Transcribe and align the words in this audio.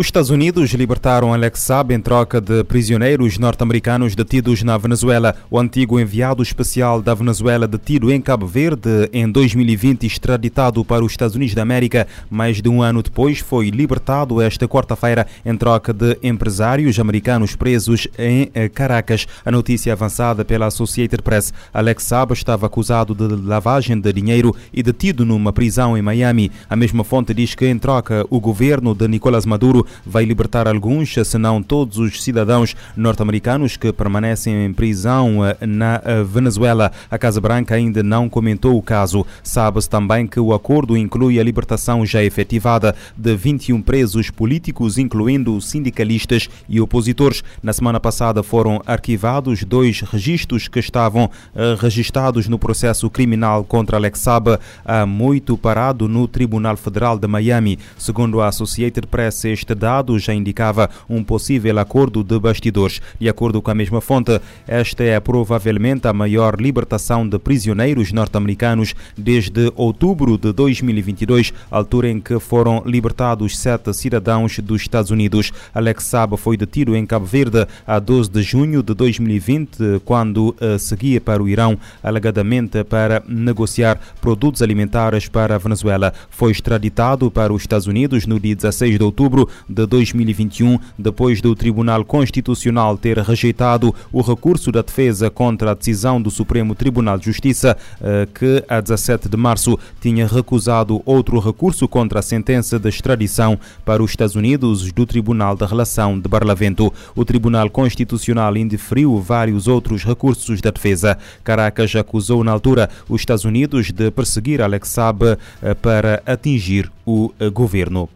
Os 0.00 0.06
Estados 0.06 0.30
Unidos 0.30 0.70
libertaram 0.72 1.34
Alex 1.34 1.60
Saab 1.60 1.92
em 1.92 2.00
troca 2.00 2.40
de 2.40 2.64
prisioneiros 2.64 3.36
norte-americanos 3.36 4.14
detidos 4.14 4.62
na 4.62 4.78
Venezuela. 4.78 5.36
O 5.50 5.58
antigo 5.58 6.00
enviado 6.00 6.42
especial 6.42 7.02
da 7.02 7.12
Venezuela, 7.12 7.68
detido 7.68 8.10
em 8.10 8.18
Cabo 8.18 8.46
Verde 8.46 9.10
em 9.12 9.30
2020, 9.30 10.06
extraditado 10.06 10.82
para 10.86 11.04
os 11.04 11.12
Estados 11.12 11.36
Unidos 11.36 11.54
da 11.54 11.60
América, 11.60 12.06
mais 12.30 12.62
de 12.62 12.68
um 12.70 12.80
ano 12.80 13.02
depois, 13.02 13.40
foi 13.40 13.68
libertado 13.68 14.40
esta 14.40 14.66
quarta-feira 14.66 15.26
em 15.44 15.54
troca 15.54 15.92
de 15.92 16.16
empresários 16.22 16.98
americanos 16.98 17.54
presos 17.54 18.08
em 18.18 18.50
eh, 18.54 18.70
Caracas. 18.70 19.26
A 19.44 19.50
notícia 19.50 19.92
avançada 19.92 20.46
pela 20.46 20.64
Associated 20.64 21.22
Press. 21.22 21.52
Alex 21.74 22.04
Saab 22.04 22.32
estava 22.32 22.64
acusado 22.64 23.14
de 23.14 23.36
lavagem 23.46 24.00
de 24.00 24.10
dinheiro 24.14 24.56
e 24.72 24.82
detido 24.82 25.26
numa 25.26 25.52
prisão 25.52 25.94
em 25.94 26.00
Miami. 26.00 26.50
A 26.70 26.74
mesma 26.74 27.04
fonte 27.04 27.34
diz 27.34 27.54
que, 27.54 27.66
em 27.66 27.78
troca, 27.78 28.24
o 28.30 28.40
governo 28.40 28.94
de 28.94 29.06
Nicolás 29.06 29.44
Maduro 29.44 29.86
vai 30.04 30.24
libertar 30.24 30.68
alguns, 30.68 31.14
se 31.14 31.38
não 31.38 31.62
todos 31.62 31.98
os 31.98 32.22
cidadãos 32.22 32.76
norte-americanos 32.96 33.76
que 33.76 33.92
permanecem 33.92 34.64
em 34.64 34.72
prisão 34.72 35.44
eh, 35.44 35.56
na 35.66 36.00
eh, 36.04 36.22
Venezuela. 36.22 36.92
A 37.10 37.18
Casa 37.18 37.40
Branca 37.40 37.74
ainda 37.74 38.02
não 38.02 38.28
comentou 38.28 38.76
o 38.76 38.82
caso. 38.82 39.26
Sabe-se 39.42 39.88
também 39.88 40.26
que 40.26 40.40
o 40.40 40.52
acordo 40.52 40.96
inclui 40.96 41.38
a 41.38 41.42
libertação 41.42 42.04
já 42.04 42.22
efetivada 42.22 42.94
de 43.16 43.34
21 43.36 43.82
presos 43.82 44.30
políticos, 44.30 44.98
incluindo 44.98 45.60
sindicalistas 45.60 46.48
e 46.68 46.80
opositores. 46.80 47.42
Na 47.62 47.72
semana 47.72 48.00
passada 48.00 48.42
foram 48.42 48.82
arquivados 48.86 49.64
dois 49.64 50.00
registros 50.00 50.68
que 50.68 50.78
estavam 50.78 51.30
eh, 51.54 51.76
registrados 51.78 52.48
no 52.48 52.58
processo 52.58 53.08
criminal 53.10 53.64
contra 53.64 53.96
Alex 53.96 54.20
Saab, 54.20 54.58
há 54.84 55.06
muito 55.06 55.56
parado 55.56 56.08
no 56.08 56.28
Tribunal 56.28 56.76
Federal 56.76 57.18
de 57.18 57.26
Miami. 57.26 57.78
Segundo 57.98 58.40
a 58.40 58.48
Associated 58.48 59.06
Press, 59.06 59.44
este 59.44 59.74
dado 59.80 60.18
já 60.18 60.32
indicava 60.32 60.88
um 61.08 61.24
possível 61.24 61.78
acordo 61.78 62.22
de 62.22 62.38
bastidores. 62.38 63.00
De 63.18 63.28
acordo 63.28 63.60
com 63.60 63.70
a 63.70 63.74
mesma 63.74 64.00
fonte, 64.00 64.40
esta 64.68 65.02
é 65.02 65.18
provavelmente 65.18 66.06
a 66.06 66.12
maior 66.12 66.60
libertação 66.60 67.26
de 67.26 67.38
prisioneiros 67.38 68.12
norte-americanos 68.12 68.94
desde 69.16 69.72
outubro 69.74 70.38
de 70.38 70.52
2022, 70.52 71.52
altura 71.70 72.08
em 72.10 72.20
que 72.20 72.38
foram 72.38 72.82
libertados 72.84 73.58
sete 73.58 73.92
cidadãos 73.94 74.58
dos 74.58 74.82
Estados 74.82 75.10
Unidos. 75.10 75.52
Alex 75.74 76.04
Saab 76.04 76.36
foi 76.36 76.56
detido 76.56 76.94
em 76.94 77.06
Cabo 77.06 77.24
Verde 77.24 77.66
a 77.86 77.98
12 77.98 78.30
de 78.30 78.42
junho 78.42 78.82
de 78.82 78.94
2020, 78.94 80.02
quando 80.04 80.54
seguia 80.78 81.20
para 81.20 81.42
o 81.42 81.48
Irão, 81.48 81.78
alegadamente 82.02 82.84
para 82.84 83.22
negociar 83.26 83.98
produtos 84.20 84.60
alimentares 84.60 85.28
para 85.28 85.54
a 85.54 85.58
Venezuela. 85.58 86.12
Foi 86.28 86.52
extraditado 86.52 87.30
para 87.30 87.52
os 87.52 87.62
Estados 87.62 87.86
Unidos 87.86 88.26
no 88.26 88.38
dia 88.38 88.54
16 88.54 88.98
de 88.98 89.04
outubro 89.04 89.48
de 89.68 89.86
2021, 89.86 90.78
depois 90.98 91.40
do 91.40 91.54
Tribunal 91.54 92.04
Constitucional 92.04 92.96
ter 92.96 93.18
rejeitado 93.18 93.94
o 94.12 94.20
recurso 94.20 94.70
da 94.72 94.82
defesa 94.82 95.30
contra 95.30 95.70
a 95.70 95.74
decisão 95.74 96.20
do 96.20 96.30
Supremo 96.30 96.74
Tribunal 96.74 97.18
de 97.18 97.26
Justiça, 97.26 97.76
eh, 98.00 98.28
que 98.32 98.64
a 98.68 98.80
17 98.80 99.28
de 99.28 99.36
março 99.36 99.78
tinha 100.00 100.26
recusado 100.26 101.02
outro 101.04 101.38
recurso 101.38 101.86
contra 101.88 102.20
a 102.20 102.22
sentença 102.22 102.78
de 102.78 102.88
extradição 102.88 103.58
para 103.84 104.02
os 104.02 104.10
Estados 104.10 104.34
Unidos 104.34 104.92
do 104.92 105.06
Tribunal 105.06 105.56
da 105.56 105.66
Relação 105.66 106.18
de 106.18 106.28
Barlavento. 106.28 106.92
O 107.14 107.24
Tribunal 107.24 107.70
Constitucional 107.70 108.56
indeferiu 108.56 109.20
vários 109.20 109.66
outros 109.66 110.04
recursos 110.04 110.60
da 110.60 110.70
defesa. 110.70 111.18
Caracas 111.44 111.94
acusou 111.94 112.44
na 112.44 112.52
altura 112.52 112.88
os 113.08 113.20
Estados 113.22 113.44
Unidos 113.44 113.90
de 113.90 114.10
perseguir 114.10 114.62
Alex 114.62 114.88
Saab 114.88 115.36
eh, 115.62 115.74
para 115.74 116.22
atingir 116.26 116.90
o 117.06 117.32
eh, 117.38 117.48
governo. 117.48 118.08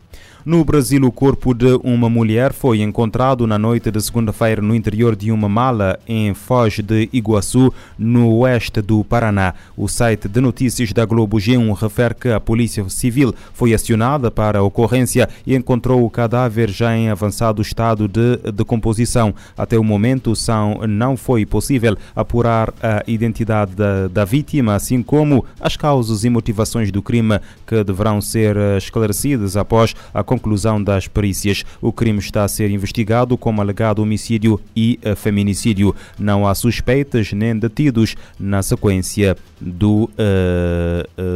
No 0.44 0.62
Brasil, 0.62 1.02
o 1.02 1.10
corpo 1.10 1.54
de 1.54 1.80
uma 1.82 2.10
mulher 2.10 2.52
foi 2.52 2.82
encontrado 2.82 3.46
na 3.46 3.58
noite 3.58 3.90
de 3.90 3.98
segunda-feira 3.98 4.60
no 4.60 4.74
interior 4.74 5.16
de 5.16 5.32
uma 5.32 5.48
mala 5.48 5.98
em 6.06 6.34
Foz 6.34 6.80
de 6.80 7.08
Iguaçu, 7.14 7.72
no 7.98 8.30
oeste 8.40 8.82
do 8.82 9.02
Paraná. 9.04 9.54
O 9.74 9.88
site 9.88 10.28
de 10.28 10.42
notícias 10.42 10.92
da 10.92 11.06
Globo 11.06 11.38
G1 11.38 11.74
refere 11.74 12.14
que 12.14 12.28
a 12.28 12.38
Polícia 12.38 12.86
Civil 12.90 13.34
foi 13.54 13.72
acionada 13.72 14.30
para 14.30 14.58
a 14.58 14.62
ocorrência 14.62 15.30
e 15.46 15.54
encontrou 15.56 16.04
o 16.04 16.10
cadáver 16.10 16.68
já 16.68 16.94
em 16.94 17.08
avançado 17.08 17.62
estado 17.62 18.06
de 18.06 18.36
decomposição. 18.52 19.34
Até 19.56 19.78
o 19.78 19.82
momento, 19.82 20.36
são, 20.36 20.82
não 20.86 21.16
foi 21.16 21.46
possível 21.46 21.96
apurar 22.14 22.68
a 22.82 23.02
identidade 23.06 23.74
da, 23.74 24.08
da 24.08 24.26
vítima, 24.26 24.74
assim 24.74 25.02
como 25.02 25.42
as 25.58 25.74
causas 25.74 26.22
e 26.22 26.28
motivações 26.28 26.92
do 26.92 27.00
crime 27.00 27.40
que 27.66 27.82
deverão 27.82 28.20
ser 28.20 28.58
esclarecidas 28.76 29.56
após 29.56 29.94
a 30.12 30.22
conclusão 30.34 30.82
das 30.82 31.06
perícias. 31.06 31.64
O 31.80 31.92
crime 31.92 32.18
está 32.18 32.44
a 32.44 32.48
ser 32.48 32.70
investigado 32.70 33.38
como 33.38 33.60
alegado 33.60 34.00
homicídio 34.00 34.60
e 34.74 34.98
feminicídio. 35.16 35.94
Não 36.18 36.46
há 36.46 36.54
suspeitas 36.54 37.32
nem 37.32 37.56
detidos 37.56 38.16
na 38.38 38.62
sequência 38.62 39.36
do 39.64 40.04
uh, 40.04 40.10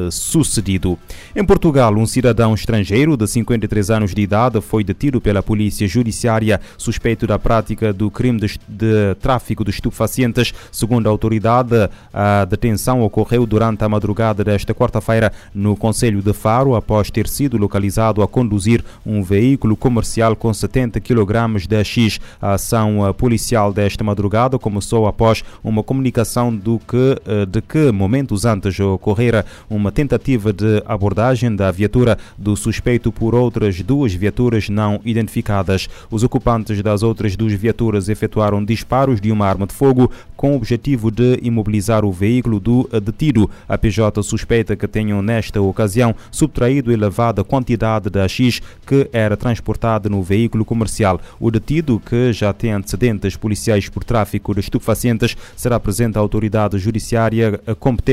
uh, 0.06 0.12
sucedido. 0.12 0.98
Em 1.34 1.44
Portugal, 1.44 1.94
um 1.94 2.06
cidadão 2.06 2.54
estrangeiro 2.54 3.16
de 3.16 3.26
53 3.26 3.90
anos 3.90 4.14
de 4.14 4.22
idade 4.22 4.60
foi 4.60 4.84
detido 4.84 5.20
pela 5.20 5.42
polícia 5.42 5.86
judiciária 5.88 6.60
suspeito 6.76 7.26
da 7.26 7.38
prática 7.38 7.92
do 7.92 8.10
crime 8.10 8.38
de, 8.38 8.58
de 8.68 9.14
tráfico 9.20 9.64
de 9.64 9.70
estupefacientes. 9.70 10.52
Segundo 10.70 11.06
a 11.06 11.10
autoridade, 11.10 11.88
a 12.12 12.44
detenção 12.44 13.02
ocorreu 13.02 13.46
durante 13.46 13.84
a 13.84 13.88
madrugada 13.88 14.44
desta 14.44 14.74
quarta-feira 14.74 15.32
no 15.54 15.76
Conselho 15.76 16.22
de 16.22 16.32
Faro, 16.32 16.74
após 16.74 17.10
ter 17.10 17.28
sido 17.28 17.56
localizado 17.56 18.22
a 18.22 18.28
conduzir 18.28 18.84
um 19.04 19.22
veículo 19.22 19.76
comercial 19.76 20.36
com 20.36 20.52
70 20.52 21.00
kg 21.00 21.66
de 21.66 21.84
X. 21.84 22.20
A 22.40 22.54
ação 22.54 23.14
policial 23.16 23.72
desta 23.72 24.04
madrugada 24.04 24.58
começou 24.58 25.06
após 25.06 25.44
uma 25.62 25.82
comunicação 25.82 26.54
do 26.54 26.78
que, 26.78 27.20
eh, 27.26 27.46
de 27.46 27.60
que 27.60 27.92
momentos 28.18 28.44
antes 28.44 28.80
ocorrera 28.80 29.44
uma 29.70 29.92
tentativa 29.92 30.52
de 30.52 30.82
abordagem 30.86 31.54
da 31.54 31.70
viatura 31.70 32.18
do 32.36 32.56
suspeito 32.56 33.12
por 33.12 33.34
outras 33.34 33.80
duas 33.80 34.12
viaturas 34.12 34.68
não 34.68 35.00
identificadas. 35.04 35.88
Os 36.10 36.24
ocupantes 36.24 36.82
das 36.82 37.02
outras 37.02 37.36
duas 37.36 37.52
viaturas 37.52 38.08
efetuaram 38.08 38.64
disparos 38.64 39.20
de 39.20 39.30
uma 39.30 39.46
arma 39.46 39.66
de 39.66 39.74
fogo 39.74 40.10
com 40.36 40.52
o 40.52 40.56
objetivo 40.56 41.10
de 41.10 41.38
imobilizar 41.42 42.04
o 42.04 42.12
veículo 42.12 42.58
do 42.58 42.88
detido. 43.02 43.48
A 43.68 43.78
PJ 43.78 44.20
suspeita 44.22 44.74
que 44.76 44.88
tenham 44.88 45.22
nesta 45.22 45.60
ocasião 45.60 46.14
subtraído 46.30 46.92
elevada 46.92 47.44
quantidade 47.44 48.10
de 48.10 48.28
X 48.28 48.60
que 48.84 49.08
era 49.12 49.36
transportado 49.36 50.10
no 50.10 50.22
veículo 50.22 50.64
comercial. 50.64 51.20
O 51.38 51.50
detido, 51.50 52.00
que 52.00 52.32
já 52.32 52.52
tem 52.52 52.72
antecedentes 52.72 53.36
policiais 53.36 53.88
por 53.88 54.02
tráfico 54.02 54.54
de 54.54 54.60
estupefacientes, 54.60 55.36
será 55.56 55.78
presente 55.78 56.16
à 56.18 56.20
autoridade 56.20 56.78
judiciária 56.78 57.60
competente 57.78 58.07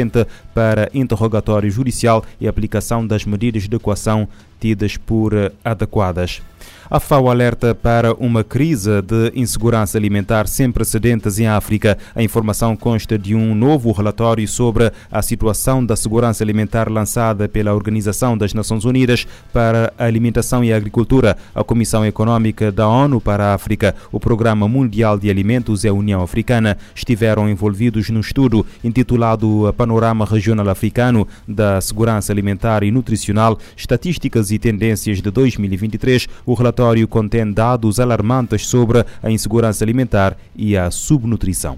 para 0.53 0.89
interrogatório 0.93 1.69
judicial 1.69 2.23
e 2.39 2.47
aplicação 2.47 3.05
das 3.05 3.25
medidas 3.25 3.67
de 3.67 3.75
equação 3.75 4.27
tidas 4.59 4.97
por 4.97 5.33
adequadas. 5.63 6.41
A 6.87 6.99
FAO 6.99 7.31
alerta 7.31 7.73
para 7.73 8.13
uma 8.13 8.43
crise 8.43 9.01
de 9.01 9.31
insegurança 9.33 9.97
alimentar 9.97 10.47
sem 10.47 10.71
precedentes 10.71 11.39
em 11.39 11.47
África. 11.47 11.97
A 12.13 12.21
informação 12.21 12.75
consta 12.75 13.17
de 13.17 13.33
um 13.33 13.55
novo 13.55 13.91
relatório 13.91 14.47
sobre 14.47 14.91
a 15.11 15.19
situação 15.23 15.83
da 15.83 15.95
segurança 15.95 16.43
alimentar 16.43 16.87
lançada 16.87 17.49
pela 17.49 17.73
Organização 17.73 18.37
das 18.37 18.53
Nações 18.53 18.85
Unidas 18.85 19.25
para 19.51 19.91
a 19.97 20.05
Alimentação 20.05 20.63
e 20.63 20.71
a 20.71 20.77
Agricultura, 20.77 21.35
a 21.55 21.63
Comissão 21.63 22.05
Econômica 22.05 22.71
da 22.71 22.87
ONU 22.87 23.19
para 23.19 23.45
a 23.45 23.53
África, 23.55 23.95
o 24.11 24.19
Programa 24.19 24.67
Mundial 24.67 25.17
de 25.17 25.27
Alimentos 25.27 25.85
e 25.85 25.87
a 25.87 25.93
União 25.93 26.21
Africana 26.21 26.77
estiveram 26.93 27.49
envolvidos 27.49 28.11
no 28.11 28.19
estudo 28.19 28.63
intitulado 28.83 29.73
Panorama 29.75 30.23
Regional 30.23 30.69
Africano 30.69 31.27
da 31.47 31.81
Segurança 31.81 32.31
Alimentar 32.31 32.83
e 32.83 32.91
Nutricional, 32.91 33.57
Estatísticas 33.75 34.51
e 34.51 34.59
Tendências 34.59 35.19
de 35.19 35.31
2023. 35.31 36.27
O 36.45 36.53
relatório 36.53 36.74
relatório 36.75 37.07
contém 37.07 37.49
dados 37.49 37.99
alarmantes 37.99 38.67
sobre 38.67 39.05
a 39.23 39.31
insegurança 39.31 39.83
alimentar 39.83 40.37
e 40.53 40.75
a 40.75 40.91
subnutrição. 40.91 41.77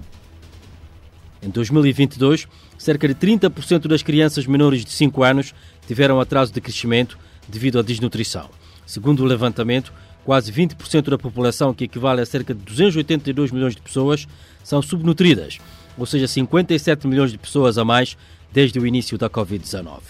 Em 1.40 1.48
2022, 1.50 2.48
cerca 2.76 3.06
de 3.06 3.14
30% 3.14 3.86
das 3.86 4.02
crianças 4.02 4.44
menores 4.46 4.84
de 4.84 4.90
5 4.90 5.22
anos 5.22 5.54
tiveram 5.86 6.20
atraso 6.20 6.52
de 6.52 6.60
crescimento 6.60 7.16
devido 7.48 7.78
à 7.78 7.82
desnutrição. 7.82 8.50
Segundo 8.84 9.20
o 9.20 9.24
levantamento, 9.24 9.92
quase 10.24 10.52
20% 10.52 11.10
da 11.10 11.18
população, 11.18 11.72
que 11.72 11.84
equivale 11.84 12.20
a 12.20 12.26
cerca 12.26 12.52
de 12.52 12.60
282 12.60 13.52
milhões 13.52 13.76
de 13.76 13.80
pessoas, 13.82 14.26
são 14.64 14.82
subnutridas, 14.82 15.58
ou 15.96 16.06
seja, 16.06 16.26
57 16.26 17.06
milhões 17.06 17.30
de 17.30 17.38
pessoas 17.38 17.78
a 17.78 17.84
mais 17.84 18.16
desde 18.52 18.80
o 18.80 18.86
início 18.86 19.16
da 19.16 19.30
Covid-19. 19.30 20.00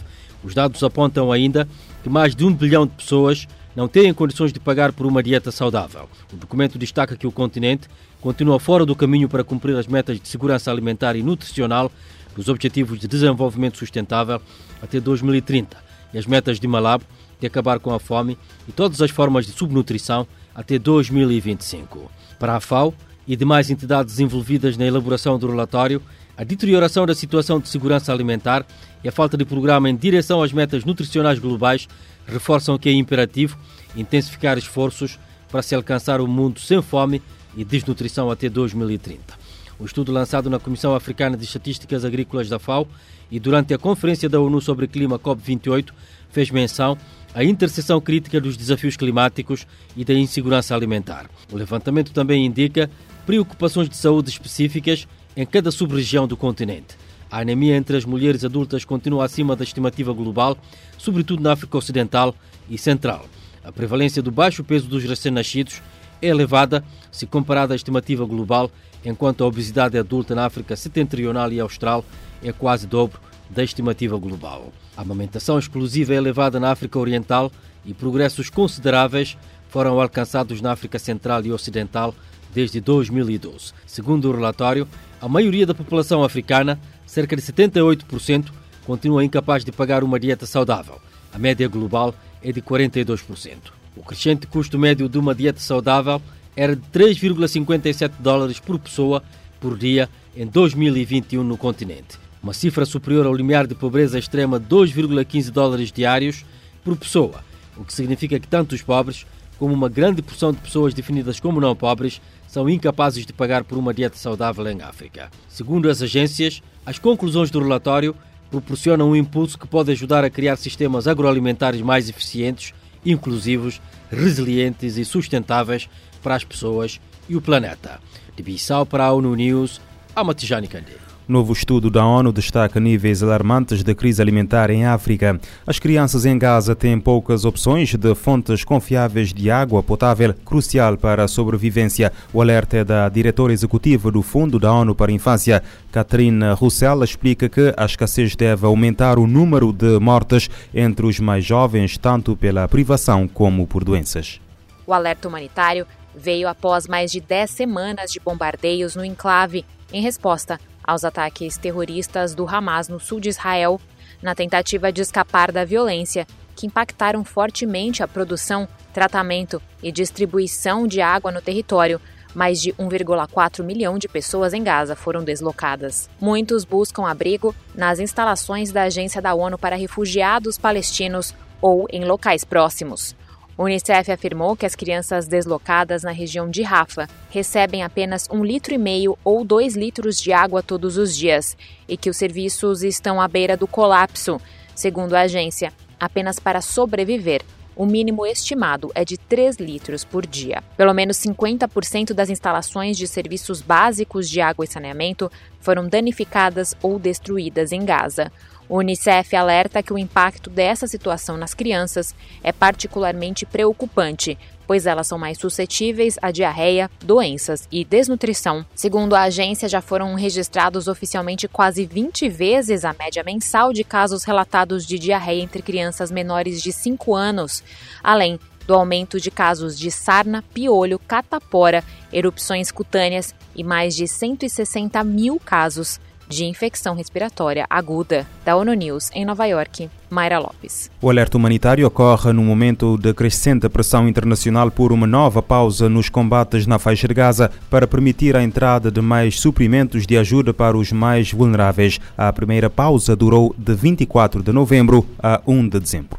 Os 0.42 0.54
dados 0.54 0.82
apontam 0.82 1.30
ainda 1.30 1.68
que 2.02 2.08
mais 2.08 2.34
de 2.34 2.44
um 2.44 2.54
bilhão 2.54 2.86
de 2.86 2.92
pessoas 2.92 3.46
não 3.78 3.86
têm 3.86 4.12
condições 4.12 4.52
de 4.52 4.58
pagar 4.58 4.92
por 4.92 5.06
uma 5.06 5.22
dieta 5.22 5.52
saudável. 5.52 6.08
O 6.32 6.36
documento 6.36 6.76
destaca 6.76 7.16
que 7.16 7.28
o 7.28 7.30
continente 7.30 7.86
continua 8.20 8.58
fora 8.58 8.84
do 8.84 8.96
caminho 8.96 9.28
para 9.28 9.44
cumprir 9.44 9.76
as 9.76 9.86
metas 9.86 10.20
de 10.20 10.26
segurança 10.26 10.68
alimentar 10.68 11.14
e 11.14 11.22
nutricional 11.22 11.88
dos 12.34 12.48
Objetivos 12.48 12.98
de 12.98 13.06
Desenvolvimento 13.06 13.78
Sustentável 13.78 14.42
até 14.82 14.98
2030 14.98 15.76
e 16.12 16.18
as 16.18 16.26
metas 16.26 16.58
de 16.58 16.66
Malabo 16.66 17.04
de 17.38 17.46
acabar 17.46 17.78
com 17.78 17.94
a 17.94 18.00
fome 18.00 18.36
e 18.66 18.72
todas 18.72 19.00
as 19.00 19.12
formas 19.12 19.46
de 19.46 19.52
subnutrição 19.52 20.26
até 20.52 20.76
2025. 20.76 22.10
Para 22.36 22.56
a 22.56 22.60
FAO 22.60 22.92
e 23.28 23.36
demais 23.36 23.70
entidades 23.70 24.18
envolvidas 24.18 24.76
na 24.76 24.86
elaboração 24.86 25.38
do 25.38 25.46
relatório, 25.46 26.02
a 26.36 26.42
deterioração 26.42 27.06
da 27.06 27.14
situação 27.14 27.60
de 27.60 27.68
segurança 27.68 28.12
alimentar 28.12 28.66
e 29.04 29.08
a 29.08 29.12
falta 29.12 29.36
de 29.36 29.44
programa 29.44 29.88
em 29.88 29.94
direção 29.94 30.42
às 30.42 30.52
metas 30.52 30.84
nutricionais 30.84 31.38
globais 31.38 31.86
reforçam 32.28 32.78
que 32.78 32.88
é 32.88 32.92
imperativo 32.92 33.58
intensificar 33.96 34.58
esforços 34.58 35.18
para 35.50 35.62
se 35.62 35.74
alcançar 35.74 36.20
um 36.20 36.26
mundo 36.26 36.60
sem 36.60 36.80
fome 36.82 37.22
e 37.56 37.64
desnutrição 37.64 38.30
até 38.30 38.48
2030. 38.48 39.34
O 39.78 39.84
estudo 39.84 40.12
lançado 40.12 40.50
na 40.50 40.58
Comissão 40.58 40.94
Africana 40.94 41.36
de 41.36 41.44
Estatísticas 41.44 42.04
Agrícolas 42.04 42.48
da 42.48 42.58
FAO 42.58 42.86
e 43.30 43.38
durante 43.38 43.72
a 43.72 43.78
Conferência 43.78 44.28
da 44.28 44.40
ONU 44.40 44.60
sobre 44.60 44.86
Clima 44.86 45.18
COP28 45.18 45.90
fez 46.30 46.50
menção 46.50 46.98
à 47.34 47.44
interseção 47.44 48.00
crítica 48.00 48.40
dos 48.40 48.56
desafios 48.56 48.96
climáticos 48.96 49.66
e 49.96 50.04
da 50.04 50.14
insegurança 50.14 50.74
alimentar. 50.74 51.30
O 51.52 51.56
levantamento 51.56 52.12
também 52.12 52.44
indica 52.44 52.90
preocupações 53.24 53.88
de 53.88 53.96
saúde 53.96 54.30
específicas 54.30 55.06
em 55.36 55.46
cada 55.46 55.70
sub-região 55.70 56.26
do 56.26 56.36
continente. 56.36 56.96
A 57.30 57.40
anemia 57.40 57.76
entre 57.76 57.96
as 57.96 58.04
mulheres 58.04 58.44
adultas 58.44 58.84
continua 58.84 59.24
acima 59.24 59.54
da 59.54 59.64
estimativa 59.64 60.12
global, 60.12 60.56
sobretudo 60.96 61.42
na 61.42 61.52
África 61.52 61.76
Ocidental 61.76 62.34
e 62.68 62.78
Central. 62.78 63.26
A 63.62 63.70
prevalência 63.70 64.22
do 64.22 64.30
baixo 64.30 64.64
peso 64.64 64.88
dos 64.88 65.04
recém-nascidos 65.04 65.82
é 66.22 66.28
elevada 66.28 66.82
se 67.12 67.26
comparada 67.26 67.74
à 67.74 67.76
estimativa 67.76 68.24
global, 68.24 68.70
enquanto 69.04 69.44
a 69.44 69.46
obesidade 69.46 69.98
adulta 69.98 70.34
na 70.34 70.46
África 70.46 70.74
Setentrional 70.74 71.52
e 71.52 71.60
Austral 71.60 72.04
é 72.42 72.52
quase 72.52 72.86
dobro 72.86 73.20
da 73.50 73.62
estimativa 73.62 74.16
global. 74.18 74.72
A 74.96 75.02
amamentação 75.02 75.58
exclusiva 75.58 76.14
é 76.14 76.16
elevada 76.16 76.58
na 76.58 76.70
África 76.70 76.98
Oriental 76.98 77.52
e 77.84 77.94
progressos 77.94 78.50
consideráveis 78.50 79.36
foram 79.68 80.00
alcançados 80.00 80.60
na 80.60 80.72
África 80.72 80.98
Central 80.98 81.44
e 81.44 81.52
Ocidental 81.52 82.14
desde 82.52 82.80
2012. 82.80 83.72
Segundo 83.86 84.28
o 84.28 84.32
relatório, 84.32 84.88
a 85.20 85.28
maioria 85.28 85.66
da 85.66 85.74
população 85.74 86.22
africana, 86.22 86.80
cerca 87.08 87.34
de 87.34 87.42
78%, 87.42 88.50
continua 88.86 89.24
incapaz 89.24 89.64
de 89.64 89.72
pagar 89.72 90.04
uma 90.04 90.20
dieta 90.20 90.46
saudável. 90.46 91.00
A 91.32 91.38
média 91.38 91.66
global 91.66 92.14
é 92.42 92.52
de 92.52 92.60
42%. 92.60 93.56
O 93.96 94.02
crescente 94.02 94.46
custo 94.46 94.78
médio 94.78 95.08
de 95.08 95.18
uma 95.18 95.34
dieta 95.34 95.58
saudável 95.58 96.22
era 96.54 96.76
de 96.76 96.82
3,57 96.92 98.12
dólares 98.20 98.60
por 98.60 98.78
pessoa 98.78 99.22
por 99.58 99.76
dia 99.76 100.08
em 100.36 100.46
2021 100.46 101.42
no 101.42 101.56
continente. 101.56 102.18
Uma 102.42 102.52
cifra 102.52 102.84
superior 102.84 103.26
ao 103.26 103.34
limiar 103.34 103.66
de 103.66 103.74
pobreza 103.74 104.18
extrema 104.18 104.60
de 104.60 104.66
2,15 104.66 105.50
dólares 105.50 105.90
diários 105.90 106.44
por 106.84 106.96
pessoa, 106.96 107.42
o 107.76 107.84
que 107.84 107.92
significa 107.92 108.38
que 108.38 108.46
tanto 108.46 108.74
os 108.74 108.82
pobres 108.82 109.26
como 109.58 109.74
uma 109.74 109.88
grande 109.88 110.22
porção 110.22 110.52
de 110.52 110.58
pessoas 110.58 110.94
definidas 110.94 111.40
como 111.40 111.60
não 111.60 111.74
pobres 111.74 112.20
são 112.46 112.68
incapazes 112.68 113.26
de 113.26 113.32
pagar 113.32 113.64
por 113.64 113.76
uma 113.76 113.92
dieta 113.92 114.16
saudável 114.16 114.66
em 114.68 114.80
África. 114.82 115.30
Segundo 115.48 115.90
as 115.90 116.00
agências, 116.00 116.62
as 116.86 116.98
conclusões 116.98 117.50
do 117.50 117.60
relatório 117.60 118.14
proporcionam 118.50 119.10
um 119.10 119.16
impulso 119.16 119.58
que 119.58 119.66
pode 119.66 119.92
ajudar 119.92 120.24
a 120.24 120.30
criar 120.30 120.56
sistemas 120.56 121.06
agroalimentares 121.06 121.82
mais 121.82 122.08
eficientes, 122.08 122.72
inclusivos, 123.04 123.80
resilientes 124.10 124.96
e 124.96 125.04
sustentáveis 125.04 125.88
para 126.22 126.34
as 126.34 126.44
pessoas 126.44 127.00
e 127.28 127.36
o 127.36 127.40
planeta. 127.42 128.00
De 128.34 128.42
Bissau 128.42 128.86
para 128.86 129.04
a 129.04 129.12
ONU 129.12 129.34
News, 129.34 129.80
Amatijani 130.14 130.68
Kandé. 130.68 131.07
Novo 131.28 131.52
estudo 131.52 131.90
da 131.90 132.06
ONU 132.06 132.32
destaca 132.32 132.80
níveis 132.80 133.22
alarmantes 133.22 133.82
de 133.82 133.94
crise 133.94 134.22
alimentar 134.22 134.70
em 134.70 134.86
África. 134.86 135.38
As 135.66 135.78
crianças 135.78 136.24
em 136.24 136.38
Gaza 136.38 136.74
têm 136.74 136.98
poucas 136.98 137.44
opções 137.44 137.94
de 137.94 138.14
fontes 138.14 138.64
confiáveis 138.64 139.34
de 139.34 139.50
água 139.50 139.82
potável, 139.82 140.32
crucial 140.32 140.96
para 140.96 141.24
a 141.24 141.28
sobrevivência. 141.28 142.10
O 142.32 142.40
alerta 142.40 142.78
é 142.78 142.84
da 142.84 143.10
diretora 143.10 143.52
executiva 143.52 144.10
do 144.10 144.22
Fundo 144.22 144.58
da 144.58 144.72
ONU 144.72 144.94
para 144.94 145.12
a 145.12 145.14
Infância, 145.14 145.62
Catherine 145.92 146.54
Roussel, 146.54 147.04
explica 147.04 147.46
que 147.46 147.74
a 147.76 147.84
escassez 147.84 148.34
deve 148.34 148.64
aumentar 148.64 149.18
o 149.18 149.26
número 149.26 149.70
de 149.70 149.98
mortes 149.98 150.48
entre 150.72 151.04
os 151.04 151.20
mais 151.20 151.44
jovens, 151.44 151.98
tanto 151.98 152.34
pela 152.36 152.66
privação 152.66 153.28
como 153.28 153.66
por 153.66 153.84
doenças. 153.84 154.40
O 154.86 154.94
alerta 154.94 155.28
humanitário 155.28 155.86
veio 156.16 156.48
após 156.48 156.88
mais 156.88 157.12
de 157.12 157.20
10 157.20 157.50
semanas 157.50 158.10
de 158.10 158.18
bombardeios 158.18 158.96
no 158.96 159.04
enclave, 159.04 159.66
em 159.92 160.00
resposta 160.00 160.58
aos 160.88 161.04
ataques 161.04 161.58
terroristas 161.58 162.34
do 162.34 162.48
Hamas 162.48 162.88
no 162.88 162.98
sul 162.98 163.20
de 163.20 163.28
Israel, 163.28 163.78
na 164.22 164.34
tentativa 164.34 164.90
de 164.90 165.02
escapar 165.02 165.52
da 165.52 165.62
violência, 165.62 166.26
que 166.56 166.66
impactaram 166.66 167.22
fortemente 167.22 168.02
a 168.02 168.08
produção, 168.08 168.66
tratamento 168.94 169.60
e 169.82 169.92
distribuição 169.92 170.86
de 170.86 171.02
água 171.02 171.30
no 171.30 171.42
território. 171.42 172.00
Mais 172.34 172.60
de 172.60 172.72
1,4 172.72 173.62
milhão 173.62 173.98
de 173.98 174.08
pessoas 174.08 174.54
em 174.54 174.62
Gaza 174.62 174.96
foram 174.96 175.22
deslocadas. 175.22 176.08
Muitos 176.18 176.64
buscam 176.64 177.06
abrigo 177.06 177.54
nas 177.74 178.00
instalações 178.00 178.72
da 178.72 178.84
Agência 178.84 179.20
da 179.20 179.34
ONU 179.34 179.58
para 179.58 179.76
Refugiados 179.76 180.56
Palestinos 180.56 181.34
ou 181.60 181.86
em 181.90 182.04
locais 182.04 182.44
próximos. 182.44 183.14
O 183.58 183.64
Unicef 183.64 184.12
afirmou 184.12 184.54
que 184.54 184.64
as 184.64 184.76
crianças 184.76 185.26
deslocadas 185.26 186.04
na 186.04 186.12
região 186.12 186.48
de 186.48 186.62
Rafa 186.62 187.08
recebem 187.28 187.82
apenas 187.82 188.28
um 188.30 188.44
litro 188.44 188.72
e 188.72 188.78
meio 188.78 189.18
ou 189.24 189.44
dois 189.44 189.74
litros 189.74 190.20
de 190.20 190.32
água 190.32 190.62
todos 190.62 190.96
os 190.96 191.16
dias 191.16 191.56
e 191.88 191.96
que 191.96 192.08
os 192.08 192.16
serviços 192.16 192.84
estão 192.84 193.20
à 193.20 193.26
beira 193.26 193.56
do 193.56 193.66
colapso. 193.66 194.40
Segundo 194.76 195.14
a 195.14 195.22
agência, 195.22 195.72
apenas 195.98 196.38
para 196.38 196.60
sobreviver, 196.60 197.42
o 197.74 197.84
mínimo 197.84 198.24
estimado 198.24 198.92
é 198.94 199.04
de 199.04 199.16
3 199.16 199.56
litros 199.56 200.04
por 200.04 200.24
dia. 200.24 200.62
Pelo 200.76 200.94
menos 200.94 201.16
50% 201.16 202.12
das 202.12 202.30
instalações 202.30 202.96
de 202.96 203.08
serviços 203.08 203.60
básicos 203.60 204.30
de 204.30 204.40
água 204.40 204.64
e 204.64 204.68
saneamento 204.68 205.30
foram 205.60 205.88
danificadas 205.88 206.76
ou 206.80 206.96
destruídas 206.96 207.72
em 207.72 207.84
Gaza. 207.84 208.30
O 208.68 208.78
Unicef 208.78 209.34
alerta 209.34 209.82
que 209.82 209.92
o 209.92 209.98
impacto 209.98 210.50
dessa 210.50 210.86
situação 210.86 211.38
nas 211.38 211.54
crianças 211.54 212.14
é 212.42 212.52
particularmente 212.52 213.46
preocupante, 213.46 214.38
pois 214.66 214.84
elas 214.84 215.06
são 215.06 215.18
mais 215.18 215.38
suscetíveis 215.38 216.16
a 216.20 216.30
diarreia, 216.30 216.90
doenças 217.00 217.66
e 217.72 217.82
desnutrição. 217.82 218.66
Segundo 218.74 219.14
a 219.14 219.22
agência, 219.22 219.66
já 219.68 219.80
foram 219.80 220.14
registrados 220.14 220.86
oficialmente 220.86 221.48
quase 221.48 221.86
20 221.86 222.28
vezes 222.28 222.84
a 222.84 222.92
média 222.92 223.24
mensal 223.24 223.72
de 223.72 223.82
casos 223.82 224.24
relatados 224.24 224.86
de 224.86 224.98
diarreia 224.98 225.42
entre 225.42 225.62
crianças 225.62 226.10
menores 226.10 226.62
de 226.62 226.70
5 226.70 227.14
anos, 227.14 227.64
além 228.04 228.38
do 228.66 228.74
aumento 228.74 229.18
de 229.18 229.30
casos 229.30 229.78
de 229.78 229.90
sarna, 229.90 230.44
piolho, 230.52 230.98
catapora, 230.98 231.82
erupções 232.12 232.70
cutâneas 232.70 233.34
e 233.56 233.64
mais 233.64 233.96
de 233.96 234.06
160 234.06 235.02
mil 235.04 235.40
casos 235.40 235.98
de 236.28 236.44
infecção 236.44 236.94
respiratória 236.94 237.66
aguda 237.68 238.26
da 238.44 238.56
ONU 238.56 238.74
News 238.74 239.10
em 239.14 239.24
Nova 239.24 239.46
York, 239.46 239.88
Mayra 240.10 240.38
Lopes. 240.38 240.90
O 241.00 241.08
alerta 241.08 241.36
humanitário 241.36 241.86
ocorre 241.86 242.32
no 242.32 242.42
momento 242.42 242.96
de 242.98 243.12
crescente 243.14 243.68
pressão 243.68 244.08
internacional 244.08 244.70
por 244.70 244.92
uma 244.92 245.06
nova 245.06 245.42
pausa 245.42 245.88
nos 245.88 246.08
combates 246.08 246.66
na 246.66 246.78
faixa 246.78 247.08
de 247.08 247.14
Gaza 247.14 247.50
para 247.70 247.86
permitir 247.86 248.36
a 248.36 248.42
entrada 248.42 248.90
de 248.90 249.00
mais 249.00 249.40
suprimentos 249.40 250.06
de 250.06 250.16
ajuda 250.16 250.52
para 250.52 250.76
os 250.76 250.92
mais 250.92 251.32
vulneráveis. 251.32 252.00
A 252.16 252.32
primeira 252.32 252.68
pausa 252.68 253.16
durou 253.16 253.54
de 253.56 253.74
24 253.74 254.42
de 254.42 254.52
novembro 254.52 255.06
a 255.22 255.40
1 255.46 255.68
de 255.68 255.80
dezembro. 255.80 256.18